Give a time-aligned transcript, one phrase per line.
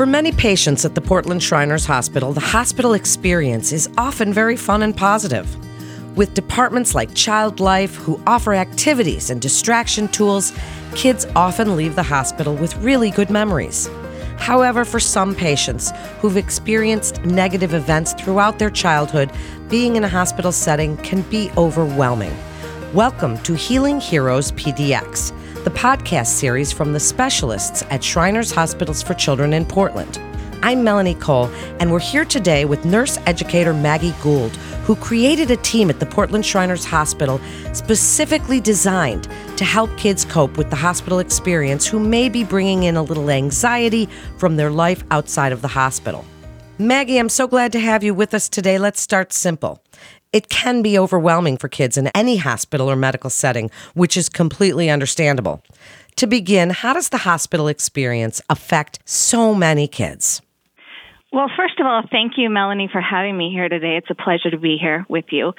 [0.00, 4.82] For many patients at the Portland Shriners Hospital, the hospital experience is often very fun
[4.82, 5.46] and positive.
[6.16, 10.54] With departments like Child Life who offer activities and distraction tools,
[10.94, 13.90] kids often leave the hospital with really good memories.
[14.38, 19.30] However, for some patients who've experienced negative events throughout their childhood,
[19.68, 22.34] being in a hospital setting can be overwhelming.
[22.94, 29.12] Welcome to Healing Heroes PDX, the podcast series from the specialists at Shriners Hospitals for
[29.12, 30.18] Children in Portland.
[30.62, 34.56] I'm Melanie Cole, and we're here today with nurse educator Maggie Gould,
[34.86, 37.38] who created a team at the Portland Shriners Hospital
[37.74, 39.28] specifically designed
[39.58, 43.28] to help kids cope with the hospital experience who may be bringing in a little
[43.28, 46.24] anxiety from their life outside of the hospital.
[46.78, 48.78] Maggie, I'm so glad to have you with us today.
[48.78, 49.82] Let's start simple.
[50.32, 54.88] It can be overwhelming for kids in any hospital or medical setting, which is completely
[54.88, 55.62] understandable.
[56.16, 60.40] To begin, how does the hospital experience affect so many kids?
[61.32, 63.96] Well, first of all, thank you, Melanie, for having me here today.
[63.96, 65.52] It's a pleasure to be here with you.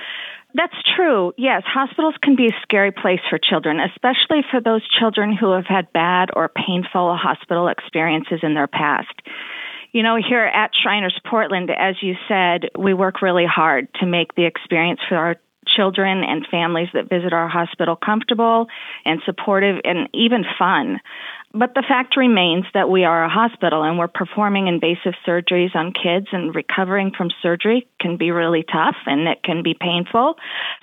[0.54, 1.34] That's true.
[1.38, 5.66] Yes, hospitals can be a scary place for children, especially for those children who have
[5.66, 9.14] had bad or painful hospital experiences in their past.
[9.92, 14.36] You know, here at Shriners Portland, as you said, we work really hard to make
[14.36, 15.36] the experience for our
[15.68, 18.68] children and families that visit our hospital comfortable
[19.06, 21.00] and supportive and even fun.
[21.54, 25.92] But the fact remains that we are a hospital and we're performing invasive surgeries on
[25.92, 30.36] kids, and recovering from surgery can be really tough and it can be painful.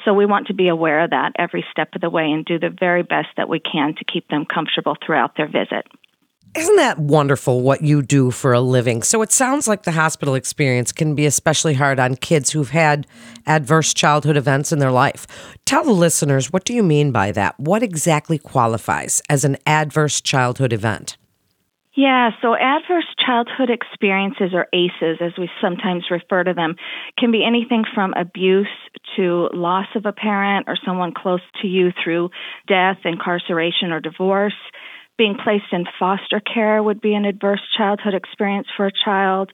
[0.05, 2.59] So we want to be aware of that every step of the way and do
[2.59, 5.86] the very best that we can to keep them comfortable throughout their visit.
[6.57, 9.03] Isn't that wonderful what you do for a living?
[9.03, 13.07] So it sounds like the hospital experience can be especially hard on kids who've had
[13.47, 15.27] adverse childhood events in their life.
[15.67, 17.59] Tell the listeners, what do you mean by that?
[17.61, 21.17] What exactly qualifies as an adverse childhood event?
[21.95, 26.77] Yeah, so adverse childhood experiences, or ACEs as we sometimes refer to them,
[27.19, 28.69] can be anything from abuse
[29.17, 32.31] to loss of a parent or someone close to you through
[32.69, 34.55] death, incarceration, or divorce
[35.18, 39.51] being placed in foster care would be an adverse childhood experience for a child.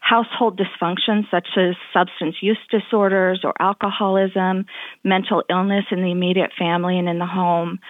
[0.00, 4.64] Household dysfunction, such as substance use disorders or alcoholism,
[5.02, 7.80] mental illness in the immediate family and in the home.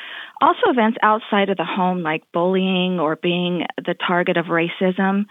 [0.40, 5.26] Also, events outside of the home, like bullying or being the target of racism,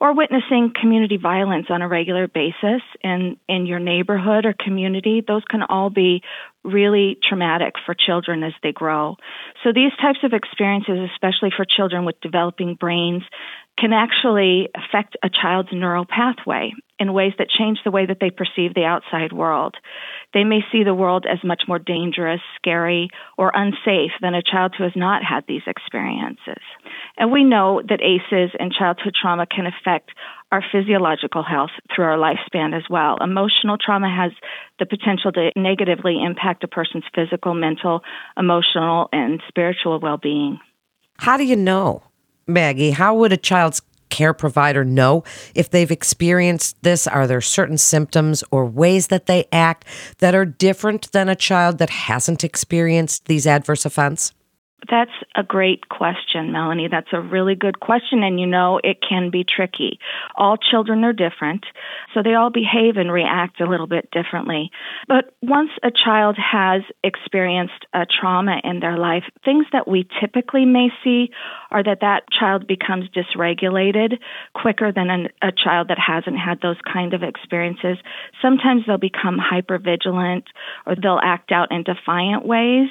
[0.00, 5.42] or witnessing community violence on a regular basis in, in your neighborhood or community, those
[5.50, 6.22] can all be
[6.62, 9.16] really traumatic for children as they grow.
[9.64, 13.22] So these types of experiences, especially for children with developing brains,
[13.78, 18.30] can actually affect a child's neural pathway in ways that change the way that they
[18.30, 19.76] perceive the outside world.
[20.32, 24.74] They may see the world as much more dangerous, scary, or unsafe than a child
[24.76, 26.62] who has not had these experiences.
[27.16, 30.10] And we know that ACEs and childhood trauma can affect
[30.52, 33.18] our physiological health through our lifespan as well.
[33.22, 34.32] Emotional trauma has
[34.78, 38.02] the potential to negatively impact a person's physical, mental,
[38.36, 40.58] emotional, and spiritual well being.
[41.18, 42.02] How do you know?
[42.46, 45.24] Maggie, how would a child's care provider know
[45.54, 47.06] if they've experienced this?
[47.06, 49.84] Are there certain symptoms or ways that they act
[50.18, 54.32] that are different than a child that hasn't experienced these adverse events?
[54.90, 56.88] That's a great question, Melanie.
[56.88, 58.22] That's a really good question.
[58.22, 59.98] And you know, it can be tricky.
[60.36, 61.64] All children are different,
[62.12, 64.70] so they all behave and react a little bit differently.
[65.08, 70.66] But once a child has experienced a trauma in their life, things that we typically
[70.66, 71.30] may see
[71.70, 74.18] are that that child becomes dysregulated
[74.54, 77.96] quicker than an, a child that hasn't had those kind of experiences.
[78.42, 80.44] Sometimes they'll become hypervigilant
[80.84, 82.88] or they'll act out in defiant ways.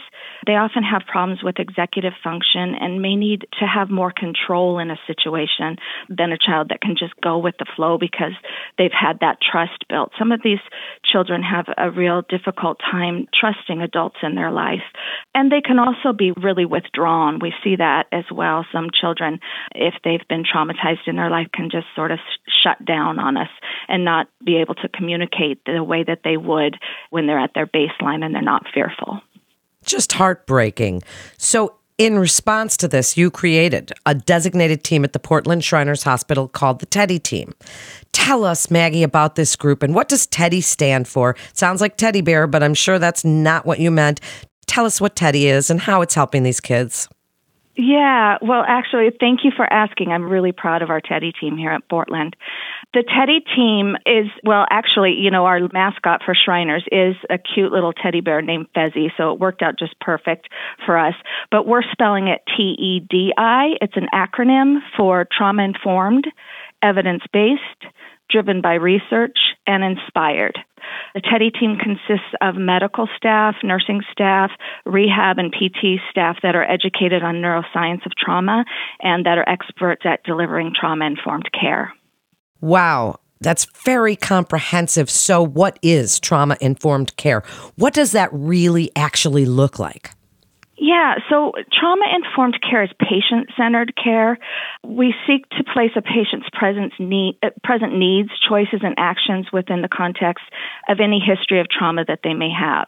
[0.48, 4.92] They often have problems with executive function and may need to have more control in
[4.92, 5.78] a situation
[6.10, 8.34] than a child that can just go with the flow because
[8.78, 10.12] they've had that trust built.
[10.18, 10.60] Some of these
[11.04, 14.84] children have a real difficult time trusting adults in their life.
[15.34, 17.40] And they can also be really withdrawn.
[17.40, 18.66] We see that as well.
[18.72, 19.40] Some children,
[19.74, 22.20] if they've been traumatized in their life, can just sort of
[22.64, 23.50] shut down on us
[23.88, 26.78] and not be able to communicate the way that they would
[27.10, 29.22] when they're at their baseline and they're not fearful
[29.86, 31.04] just heartbreaking.
[31.38, 36.50] So, in response to this, you created a designated team at the Portland Shriners Hospital
[36.50, 37.54] called the Teddy Team.
[38.12, 41.38] Tell us, Maggie, about this group and what does Teddy stand for?
[41.54, 44.20] Sounds like teddy bear, but I'm sure that's not what you meant.
[44.68, 47.08] Tell us what Teddy is and how it's helping these kids.
[47.78, 50.10] Yeah, well, actually, thank you for asking.
[50.10, 52.36] I'm really proud of our Teddy team here at Portland.
[52.94, 57.74] The Teddy team is, well, actually, you know, our mascot for Shriners is a cute
[57.74, 60.48] little teddy bear named Fezzy, so it worked out just perfect
[60.86, 61.16] for us.
[61.52, 63.72] But we're spelling it T E D I.
[63.82, 66.28] It's an acronym for trauma informed
[66.82, 67.92] evidence based,
[68.30, 69.38] driven by research,
[69.68, 70.58] and inspired.
[71.16, 74.52] The Teddy team consists of medical staff, nursing staff,
[74.86, 78.66] rehab, and PT staff that are educated on neuroscience of trauma
[79.00, 81.94] and that are experts at delivering trauma informed care.
[82.60, 83.22] Wow.
[83.40, 85.10] That's very comprehensive.
[85.10, 87.44] So, what is trauma informed care?
[87.76, 90.15] What does that really actually look like?
[90.78, 94.38] Yeah, so trauma informed care is patient centered care.
[94.84, 96.48] We seek to place a patient's
[97.00, 100.44] need, uh, present needs, choices, and actions within the context
[100.90, 102.88] of any history of trauma that they may have.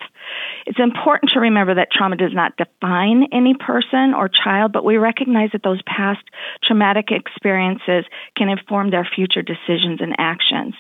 [0.66, 4.98] It's important to remember that trauma does not define any person or child, but we
[4.98, 6.24] recognize that those past
[6.63, 8.04] traumatic experiences
[8.36, 10.75] can inform their future decisions and actions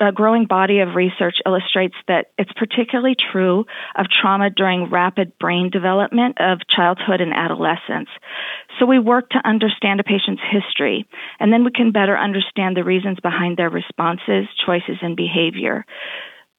[0.00, 3.64] a growing body of research illustrates that it's particularly true
[3.96, 8.08] of trauma during rapid brain development of childhood and adolescence.
[8.78, 11.06] So we work to understand a patient's history,
[11.40, 15.84] and then we can better understand the reasons behind their responses, choices, and behavior.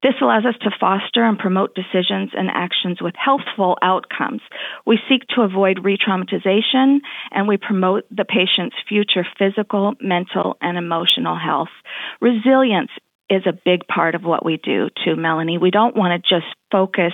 [0.05, 4.41] This allows us to foster and promote decisions and actions with healthful outcomes.
[4.85, 6.99] We seek to avoid re traumatization
[7.31, 11.73] and we promote the patient's future physical, mental, and emotional health.
[12.21, 12.91] Resilience
[13.29, 15.57] is a big part of what we do too, Melanie.
[15.57, 17.13] We don't want to just focus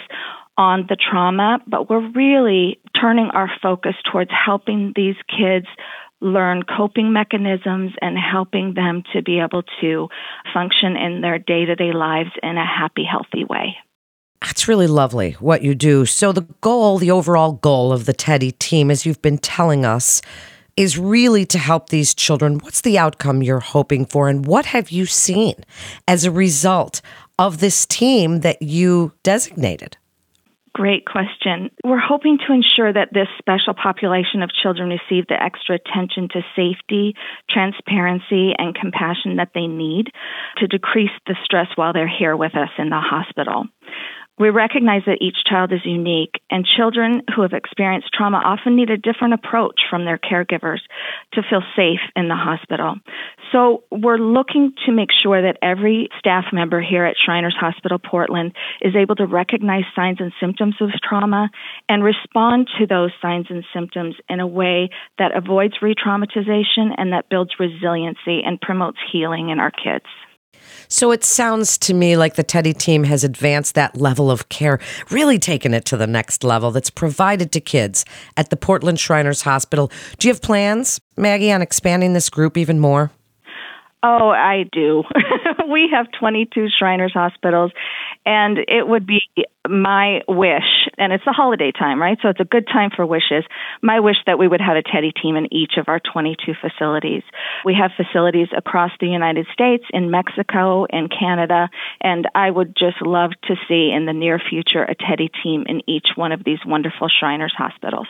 [0.58, 5.66] on the trauma, but we're really turning our focus towards helping these kids
[6.20, 10.08] learn coping mechanisms and helping them to be able to
[10.54, 13.76] function in their day to day lives in a happy, healthy way.
[14.42, 16.06] That's really lovely what you do.
[16.06, 20.22] So, the goal, the overall goal of the Teddy team, as you've been telling us,
[20.78, 22.60] is really to help these children.
[22.60, 25.56] What's the outcome you're hoping for, and what have you seen
[26.08, 27.02] as a result
[27.38, 29.98] of this team that you designated?
[30.74, 31.70] Great question.
[31.84, 36.42] We're hoping to ensure that this special population of children receive the extra attention to
[36.56, 37.14] safety,
[37.50, 40.08] transparency, and compassion that they need
[40.58, 43.66] to decrease the stress while they're here with us in the hospital.
[44.42, 48.90] We recognize that each child is unique, and children who have experienced trauma often need
[48.90, 50.80] a different approach from their caregivers
[51.34, 52.96] to feel safe in the hospital.
[53.52, 58.54] So, we're looking to make sure that every staff member here at Shriners Hospital Portland
[58.82, 61.52] is able to recognize signs and symptoms of trauma
[61.88, 64.90] and respond to those signs and symptoms in a way
[65.20, 70.08] that avoids re traumatization and that builds resiliency and promotes healing in our kids.
[70.88, 74.80] So it sounds to me like the Teddy team has advanced that level of care,
[75.10, 78.06] really taken it to the next level that's provided to kids
[78.36, 79.92] at the Portland Shriners Hospital.
[80.20, 83.12] Do you have plans, Maggie, on expanding this group even more?
[84.04, 85.04] Oh, I do.
[85.70, 87.72] we have 22 Shriners hospitals,
[88.26, 89.22] and it would be
[89.68, 92.18] my wish, and it's the holiday time, right?
[92.22, 93.44] So it's a good time for wishes.
[93.82, 97.24] My wish that we would have a Teddy team in each of our 22 facilities.
[97.64, 101.70] We have facilities across the United States, in Mexico, in Canada,
[102.02, 105.82] and I would just love to see in the near future a Teddy team in
[105.88, 108.08] each one of these wonderful Shriners hospitals.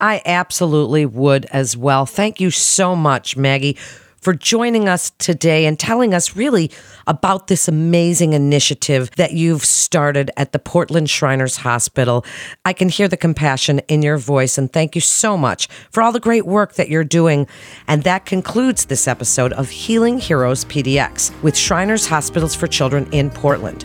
[0.00, 2.04] I absolutely would as well.
[2.04, 3.76] Thank you so much, Maggie
[4.24, 6.70] for joining us today and telling us really
[7.06, 12.24] about this amazing initiative that you've started at the Portland Shriners Hospital.
[12.64, 16.10] I can hear the compassion in your voice, and thank you so much for all
[16.10, 17.46] the great work that you're doing.
[17.86, 23.28] And that concludes this episode of Healing Heroes PDX with Shriners Hospitals for Children in
[23.28, 23.84] Portland.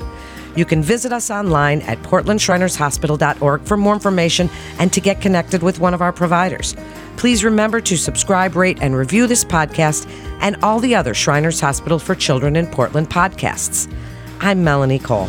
[0.56, 4.50] You can visit us online at portlandshrinershospital.org for more information
[4.80, 6.76] and to get connected with one of our providers.
[7.18, 10.08] Please remember to subscribe, rate, and review this podcast
[10.40, 13.92] and all the other Shriners Hospital for Children in Portland podcasts.
[14.40, 15.28] I'm Melanie Cole.